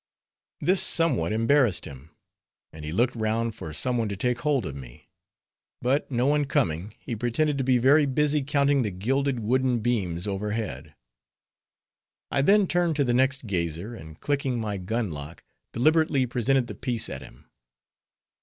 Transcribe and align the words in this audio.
This 0.59 0.81
somewhat 0.81 1.31
embarrassed 1.31 1.85
him, 1.85 2.09
and 2.73 2.83
he 2.83 2.91
looked 2.91 3.15
round 3.15 3.53
for 3.53 3.71
some 3.71 3.99
one 3.99 4.09
to 4.09 4.15
take 4.15 4.39
hold 4.39 4.65
of 4.65 4.75
me; 4.75 5.11
but 5.79 6.09
no 6.09 6.25
one 6.25 6.45
coming, 6.45 6.95
he 6.97 7.15
pretended 7.15 7.59
to 7.59 7.63
be 7.63 7.77
very 7.77 8.07
busy 8.07 8.41
counting 8.41 8.81
the 8.81 8.89
gilded 8.89 9.41
wooden 9.41 9.77
beams 9.79 10.25
overhead. 10.25 10.95
I 12.31 12.41
then 12.41 12.65
turned 12.65 12.95
to 12.95 13.03
the 13.03 13.13
next 13.13 13.45
gazer, 13.45 13.93
and 13.93 14.19
clicking 14.19 14.59
my 14.59 14.77
gun 14.77 15.11
lock, 15.11 15.43
deliberately 15.71 16.25
presented 16.25 16.65
the 16.65 16.73
piece 16.73 17.07
at 17.07 17.21
him. 17.21 17.51